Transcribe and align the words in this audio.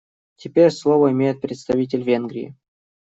А 0.03 0.03
теперь 0.37 0.71
слово 0.71 1.11
имеет 1.11 1.41
представитель 1.41 2.01
Венгрии. 2.01 2.55